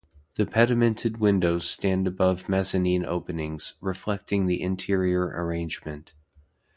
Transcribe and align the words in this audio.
The 0.33 0.47
pedimented 0.47 1.17
windows 1.19 1.69
stand 1.69 2.07
above 2.07 2.49
mezzanine 2.49 3.05
openings, 3.05 3.75
reflecting 3.81 4.47
the 4.47 4.59
interior 4.59 5.25
arrangement. 5.25 6.15